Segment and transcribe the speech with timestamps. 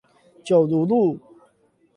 [0.43, 1.19] 九如路